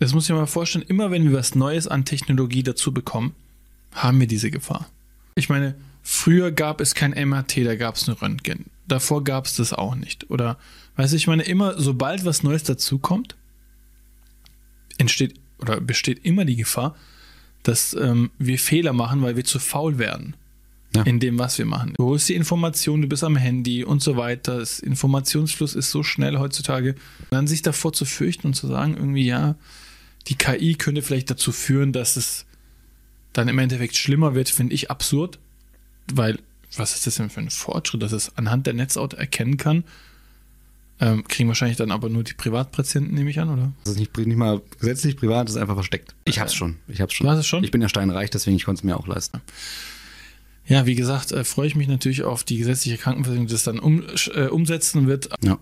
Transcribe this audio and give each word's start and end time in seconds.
Das 0.00 0.14
muss 0.14 0.24
ich 0.24 0.30
mir 0.30 0.36
mal 0.36 0.46
vorstellen, 0.46 0.84
immer 0.88 1.10
wenn 1.10 1.24
wir 1.24 1.38
was 1.38 1.54
Neues 1.54 1.86
an 1.86 2.06
Technologie 2.06 2.62
dazu 2.62 2.92
bekommen, 2.92 3.34
haben 3.92 4.18
wir 4.18 4.26
diese 4.26 4.50
Gefahr. 4.50 4.88
Ich 5.34 5.48
meine, 5.50 5.74
früher 6.02 6.50
gab 6.50 6.80
es 6.80 6.94
kein 6.94 7.12
MRT, 7.12 7.58
da 7.58 7.76
gab 7.76 7.96
es 7.96 8.06
nur 8.06 8.20
Röntgen. 8.20 8.64
Davor 8.88 9.22
gab 9.22 9.44
es 9.44 9.56
das 9.56 9.72
auch 9.74 9.94
nicht. 9.94 10.30
Oder, 10.30 10.58
weißt 10.96 11.12
du, 11.12 11.16
ich 11.16 11.26
meine, 11.26 11.42
immer, 11.42 11.78
sobald 11.78 12.24
was 12.24 12.42
Neues 12.42 12.64
dazukommt, 12.64 13.36
entsteht 14.96 15.34
oder 15.58 15.80
besteht 15.80 16.24
immer 16.24 16.46
die 16.46 16.56
Gefahr, 16.56 16.96
dass 17.62 17.92
ähm, 17.92 18.30
wir 18.38 18.58
Fehler 18.58 18.94
machen, 18.94 19.20
weil 19.20 19.36
wir 19.36 19.44
zu 19.44 19.58
faul 19.58 19.98
werden. 19.98 20.34
Ja. 20.96 21.02
In 21.02 21.20
dem, 21.20 21.38
was 21.38 21.56
wir 21.56 21.66
machen. 21.66 21.94
Du 21.96 22.04
holst 22.04 22.28
die 22.28 22.34
Information, 22.34 23.00
du 23.00 23.06
bist 23.06 23.22
am 23.22 23.36
Handy 23.36 23.84
und 23.84 24.02
so 24.02 24.16
weiter. 24.16 24.58
Das 24.58 24.80
Informationsfluss 24.80 25.76
ist 25.76 25.92
so 25.92 26.02
schnell 26.02 26.38
heutzutage. 26.38 26.96
Dann 27.30 27.46
sich 27.46 27.62
davor 27.62 27.92
zu 27.92 28.04
fürchten 28.04 28.48
und 28.48 28.54
zu 28.54 28.66
sagen, 28.66 28.96
irgendwie, 28.96 29.24
ja, 29.24 29.54
die 30.28 30.36
KI 30.36 30.74
könnte 30.74 31.02
vielleicht 31.02 31.30
dazu 31.30 31.52
führen, 31.52 31.92
dass 31.92 32.16
es 32.16 32.46
dann 33.32 33.48
im 33.48 33.58
Endeffekt 33.58 33.96
schlimmer 33.96 34.34
wird, 34.34 34.48
finde 34.48 34.74
ich 34.74 34.90
absurd. 34.90 35.38
Weil, 36.12 36.38
was 36.76 36.94
ist 36.94 37.06
das 37.06 37.16
denn 37.16 37.30
für 37.30 37.40
ein 37.40 37.50
Fortschritt, 37.50 38.02
dass 38.02 38.12
es 38.12 38.36
anhand 38.36 38.66
der 38.66 38.74
Netzhaut 38.74 39.14
erkennen 39.14 39.56
kann, 39.56 39.84
ähm, 41.00 41.24
kriegen 41.26 41.48
wahrscheinlich 41.48 41.78
dann 41.78 41.90
aber 41.90 42.08
nur 42.08 42.24
die 42.24 42.34
Privatpatienten, 42.34 43.14
nehme 43.14 43.30
ich 43.30 43.40
an, 43.40 43.48
oder? 43.48 43.72
Das 43.84 43.94
ist 43.94 44.00
nicht, 44.00 44.16
nicht 44.18 44.36
mal 44.36 44.60
gesetzlich 44.78 45.16
privat, 45.16 45.48
das 45.48 45.54
ist 45.54 45.60
einfach 45.60 45.74
versteckt. 45.74 46.14
Ich 46.26 46.40
hab's 46.40 46.54
schon. 46.54 46.76
Ich 46.88 47.00
hab's 47.00 47.14
schon. 47.14 47.26
Du 47.26 47.30
hast 47.30 47.38
es 47.38 47.46
schon? 47.46 47.64
Ich 47.64 47.70
bin 47.70 47.80
ja 47.80 47.88
steinreich, 47.88 48.30
deswegen 48.30 48.56
ich 48.56 48.64
konnte 48.64 48.80
es 48.80 48.84
mir 48.84 48.96
auch 48.98 49.06
leisten. 49.06 49.40
Ja, 50.66 50.86
wie 50.86 50.94
gesagt, 50.94 51.32
äh, 51.32 51.42
freue 51.44 51.66
ich 51.66 51.74
mich 51.74 51.88
natürlich 51.88 52.22
auf 52.22 52.44
die 52.44 52.58
gesetzliche 52.58 52.98
Krankenversicherung, 52.98 53.46
die 53.46 53.52
das 53.52 53.64
dann 53.64 53.78
um, 53.78 54.04
äh, 54.34 54.46
umsetzen 54.46 55.06
wird. 55.06 55.30
Ja. 55.42 55.58